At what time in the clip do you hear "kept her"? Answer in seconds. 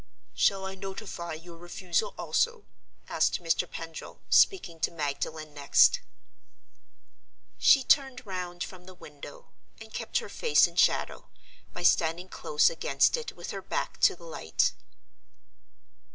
9.93-10.27